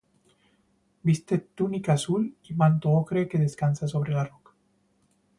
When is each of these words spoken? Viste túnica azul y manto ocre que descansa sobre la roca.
Viste 1.03 1.37
túnica 1.53 1.91
azul 1.93 2.33
y 2.45 2.55
manto 2.55 2.89
ocre 2.89 3.27
que 3.27 3.37
descansa 3.37 3.87
sobre 3.87 4.13
la 4.13 4.23
roca. 4.23 4.53